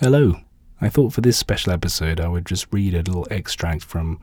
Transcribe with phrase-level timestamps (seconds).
[0.00, 0.36] Hello.
[0.80, 4.20] I thought for this special episode I would just read a little extract from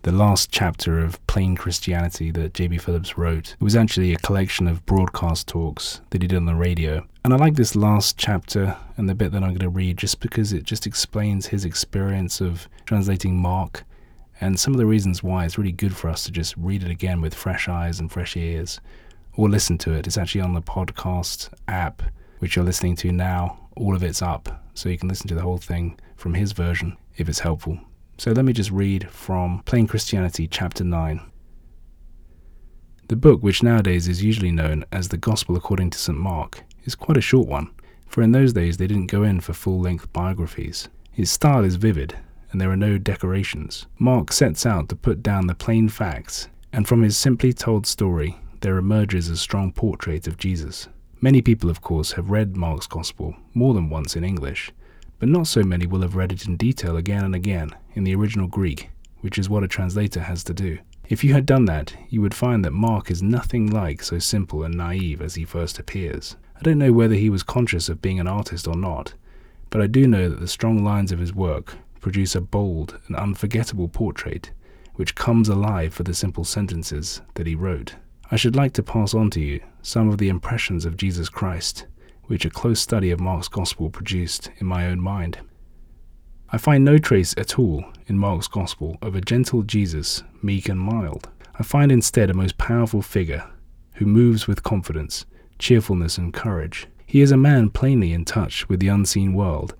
[0.00, 2.78] the last chapter of Plain Christianity that J.B.
[2.78, 3.52] Phillips wrote.
[3.52, 7.06] It was actually a collection of broadcast talks that he did on the radio.
[7.26, 10.20] And I like this last chapter and the bit that I'm going to read just
[10.20, 13.84] because it just explains his experience of translating Mark
[14.40, 16.90] and some of the reasons why it's really good for us to just read it
[16.90, 18.80] again with fresh eyes and fresh ears
[19.36, 20.06] or listen to it.
[20.06, 22.02] It's actually on the podcast app,
[22.38, 23.68] which you're listening to now.
[23.76, 26.96] All of it's up so you can listen to the whole thing from his version
[27.16, 27.78] if it's helpful.
[28.16, 31.20] So let me just read from Plain Christianity, chapter 9.
[33.08, 36.16] The book, which nowadays is usually known as the Gospel according to St.
[36.16, 37.70] Mark, is quite a short one,
[38.06, 40.88] for in those days they didn't go in for full length biographies.
[41.10, 42.16] His style is vivid,
[42.52, 43.86] and there are no decorations.
[43.98, 48.36] Mark sets out to put down the plain facts, and from his simply told story,
[48.60, 50.88] there emerges a strong portrait of Jesus.
[51.20, 54.70] Many people, of course, have read Mark's Gospel more than once in English,
[55.18, 58.14] but not so many will have read it in detail again and again in the
[58.14, 60.78] original Greek, which is what a translator has to do.
[61.08, 64.62] If you had done that, you would find that Mark is nothing like so simple
[64.62, 66.36] and naive as he first appears.
[66.56, 69.14] I don't know whether he was conscious of being an artist or not,
[69.70, 73.16] but I do know that the strong lines of his work produce a bold and
[73.16, 74.52] unforgettable portrait
[74.98, 77.94] which comes alive for the simple sentences that he wrote.
[78.30, 81.86] I should like to pass on to you some of the impressions of Jesus Christ,
[82.24, 85.38] which a close study of Mark's Gospel produced in my own mind.
[86.50, 90.78] I find no trace at all in Mark's Gospel of a gentle Jesus, meek and
[90.78, 91.28] mild.
[91.58, 93.48] I find instead a most powerful figure
[93.94, 95.24] who moves with confidence,
[95.58, 96.86] cheerfulness, and courage.
[97.06, 99.74] He is a man plainly in touch with the unseen world,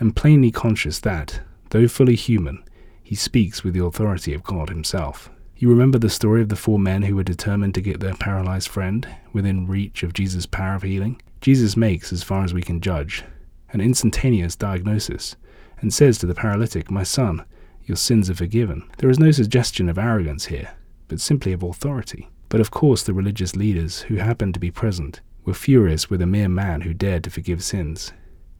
[0.00, 2.64] and plainly conscious that, though fully human,
[3.02, 5.30] he speaks with the authority of God Himself.
[5.62, 8.68] You remember the story of the four men who were determined to get their paralyzed
[8.68, 11.22] friend within reach of Jesus' power of healing?
[11.40, 13.22] Jesus makes, as far as we can judge,
[13.70, 15.36] an instantaneous diagnosis
[15.80, 17.44] and says to the paralytic, My son,
[17.84, 18.90] your sins are forgiven.
[18.98, 20.72] There is no suggestion of arrogance here,
[21.06, 22.28] but simply of authority.
[22.48, 26.26] But of course, the religious leaders who happened to be present were furious with a
[26.26, 28.12] mere man who dared to forgive sins.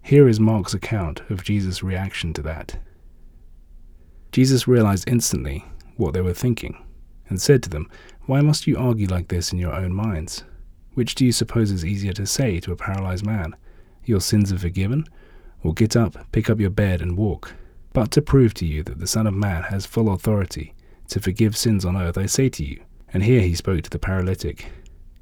[0.02, 2.78] Here is Mark's account of Jesus' reaction to that.
[4.30, 5.64] Jesus realized instantly
[5.96, 6.78] what they were thinking
[7.32, 7.88] and said to them,
[8.26, 10.44] Why must you argue like this in your own minds?
[10.92, 13.56] Which do you suppose is easier to say to a paralyzed man?
[14.04, 15.06] Your sins are forgiven?
[15.62, 17.54] Or get up, pick up your bed, and walk?
[17.94, 20.74] But to prove to you that the Son of Man has full authority
[21.08, 22.82] to forgive sins on earth, I say to you,
[23.14, 24.66] and here he spoke to the paralytic,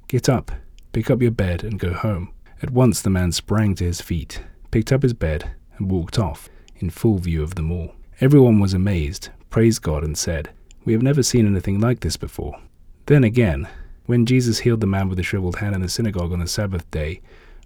[0.09, 0.51] Get up,
[0.91, 2.33] pick up your bed, and go home.
[2.61, 4.43] At once the man sprang to his feet,
[4.73, 7.95] picked up his bed, and walked off, in full view of them all.
[8.21, 10.51] Everyone was amazed, praised God, and said,
[10.85, 12.59] we have never seen anything like this before.
[13.07, 13.69] Then again,
[14.07, 16.91] when Jesus healed the man with the shriveled hand in the synagogue on the Sabbath
[16.91, 17.21] day,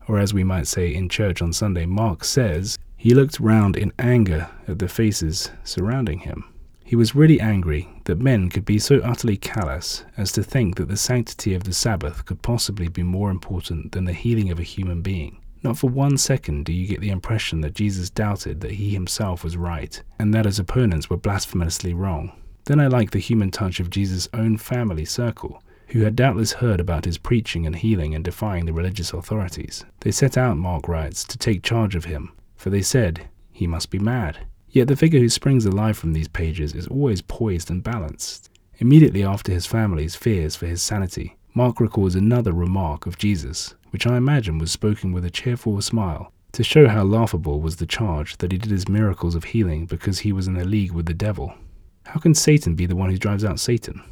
[0.08, 3.92] or as we might say in church on Sunday, Mark says, he looked round in
[3.98, 6.44] anger at the faces surrounding him.
[6.84, 10.88] He was really angry that men could be so utterly callous as to think that
[10.88, 14.64] the sanctity of the Sabbath could possibly be more important than the healing of a
[14.64, 15.38] human being.
[15.62, 19.42] Not for one second do you get the impression that Jesus doubted that he himself
[19.42, 22.32] was right, and that his opponents were blasphemously wrong.
[22.66, 26.80] Then I like the human touch of Jesus' own family circle, who had doubtless heard
[26.80, 29.84] about his preaching and healing and defying the religious authorities.
[30.00, 33.91] They set out, Mark writes, to take charge of him, for they said he must
[33.91, 34.47] be mad.
[34.70, 38.50] Yet the figure who springs alive from these pages is always poised and balanced.
[38.78, 44.06] Immediately after his family's fears for his sanity, Mark records another remark of Jesus, which
[44.06, 48.38] I imagine was spoken with a cheerful smile, to show how laughable was the charge
[48.38, 51.14] that he did his miracles of healing because he was in a league with the
[51.14, 51.54] devil.
[52.06, 54.03] How can Satan be the one who drives out Satan?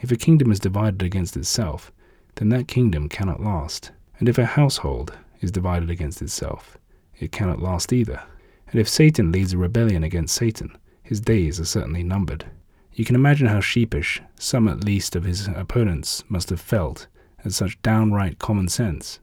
[0.00, 1.90] If a kingdom is divided against itself,
[2.34, 3.92] then that kingdom cannot last.
[4.18, 6.76] And if a household is divided against itself,
[7.18, 8.22] it cannot last either.
[8.68, 12.44] And if Satan leads a rebellion against Satan, his days are certainly numbered.
[12.92, 17.06] You can imagine how sheepish some at least of his opponents must have felt
[17.44, 19.20] at such downright common sense.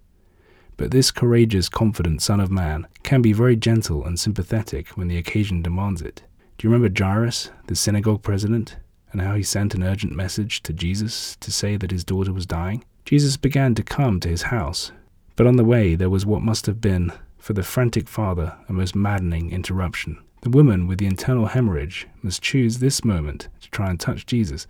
[0.77, 5.17] But this courageous, confident Son of Man can be very gentle and sympathetic when the
[5.17, 6.23] occasion demands it.
[6.57, 8.77] Do you remember Jairus, the synagogue president,
[9.11, 12.45] and how he sent an urgent message to Jesus to say that his daughter was
[12.45, 12.83] dying?
[13.05, 14.91] Jesus began to come to his house,
[15.35, 18.73] but on the way there was what must have been, for the frantic father, a
[18.73, 20.17] most maddening interruption.
[20.41, 24.67] The woman with the internal hemorrhage must choose this moment to try and touch Jesus,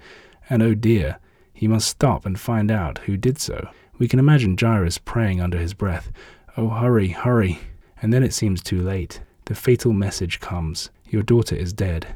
[0.50, 1.18] and oh dear,
[1.54, 3.70] he must stop and find out who did so.
[4.00, 6.12] We can imagine Jairus praying under his breath,
[6.58, 7.60] Oh, hurry, hurry!
[8.02, 9.22] And then it seems too late.
[9.46, 10.90] The fatal message comes.
[11.14, 12.16] Your daughter is dead.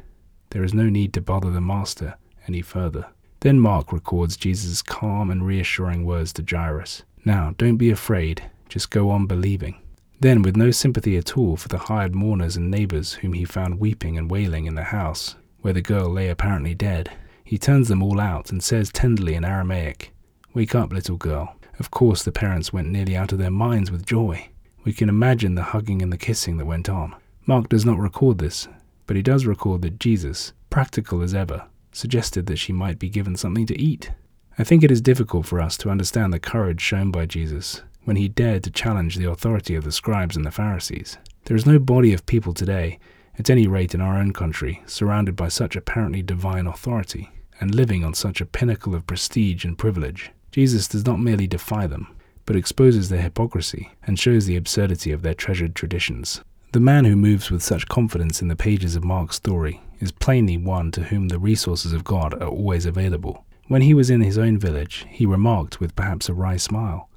[0.50, 2.16] There is no need to bother the master
[2.48, 3.06] any further.
[3.38, 8.90] Then Mark records Jesus' calm and reassuring words to Jairus Now, don't be afraid, just
[8.90, 9.80] go on believing.
[10.18, 13.78] Then, with no sympathy at all for the hired mourners and neighbors whom he found
[13.78, 17.12] weeping and wailing in the house, where the girl lay apparently dead,
[17.44, 20.12] he turns them all out and says tenderly in Aramaic,
[20.54, 21.54] Wake up, little girl.
[21.78, 24.48] Of course, the parents went nearly out of their minds with joy.
[24.82, 27.14] We can imagine the hugging and the kissing that went on.
[27.46, 28.66] Mark does not record this,
[29.08, 33.34] but he does record that Jesus, practical as ever, suggested that she might be given
[33.34, 34.12] something to eat.
[34.56, 38.16] I think it is difficult for us to understand the courage shown by Jesus when
[38.16, 41.18] he dared to challenge the authority of the scribes and the Pharisees.
[41.46, 42.98] There is no body of people today,
[43.38, 47.30] at any rate in our own country, surrounded by such apparently divine authority
[47.60, 50.30] and living on such a pinnacle of prestige and privilege.
[50.52, 52.14] Jesus does not merely defy them,
[52.44, 56.42] but exposes their hypocrisy and shows the absurdity of their treasured traditions.
[56.72, 60.58] The man who moves with such confidence in the pages of Mark's story is plainly
[60.58, 63.46] one to whom the resources of God are always available.
[63.68, 67.08] When he was in his own village, he remarked with perhaps a wry smile,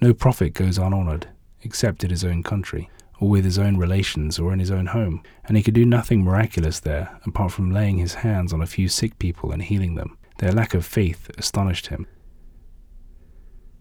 [0.00, 1.26] no prophet goes unhonored,
[1.62, 2.88] except in his own country,
[3.20, 6.22] or with his own relations, or in his own home, and he could do nothing
[6.24, 10.16] miraculous there apart from laying his hands on a few sick people and healing them.
[10.38, 12.06] Their lack of faith astonished him.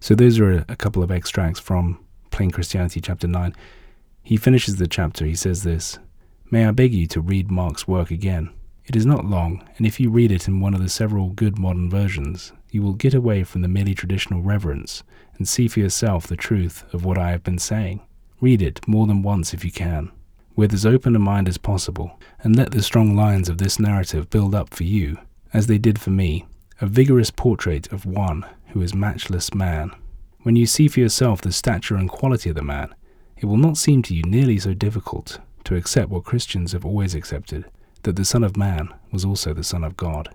[0.01, 3.55] So, those are a couple of extracts from Plain Christianity, chapter 9.
[4.29, 5.97] He finishes the chapter, he says this
[6.51, 8.51] May I beg you to read Mark's work again?
[8.85, 11.57] It is not long, and if you read it in one of the several good
[11.57, 15.01] modern versions, you will get away from the merely traditional reverence
[15.39, 18.01] and see for yourself the truth of what I have been saying.
[18.39, 20.11] Read it more than once if you can,
[20.55, 24.29] with as open a mind as possible, and let the strong lines of this narrative
[24.29, 25.17] build up for you,
[25.53, 26.45] as they did for me,
[26.79, 29.89] a vigorous portrait of one who is matchless man.
[30.43, 32.93] When you see for yourself the stature and quality of the man,
[33.39, 37.15] it will not seem to you nearly so difficult to accept what Christians have always
[37.15, 37.65] accepted
[38.03, 40.29] that the Son of Man was also the Son of God.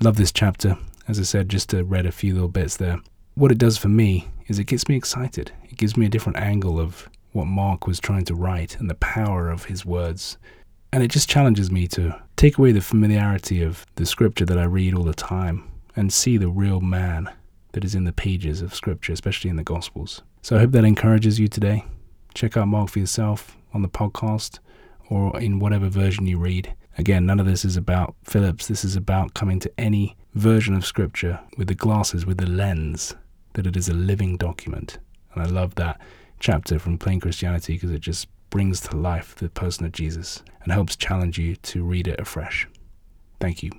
[0.00, 0.76] I love this chapter.
[1.08, 2.98] As I said, just to read a few little bits there.
[3.34, 5.52] What it does for me is it gets me excited.
[5.64, 8.94] It gives me a different angle of what Mark was trying to write and the
[8.96, 10.36] power of his words.
[10.92, 14.64] And it just challenges me to take away the familiarity of the scripture that I
[14.64, 17.30] read all the time and see the real man
[17.76, 20.22] that is in the pages of scripture, especially in the Gospels.
[20.40, 21.84] So I hope that encourages you today.
[22.32, 24.60] Check out Mark for yourself on the podcast
[25.10, 26.74] or in whatever version you read.
[26.96, 28.66] Again, none of this is about Phillips.
[28.66, 33.14] This is about coming to any version of Scripture with the glasses, with the lens
[33.52, 34.96] that it is a living document.
[35.34, 36.00] And I love that
[36.40, 40.72] chapter from Plain Christianity because it just brings to life the person of Jesus and
[40.72, 42.66] helps challenge you to read it afresh.
[43.38, 43.70] Thank you.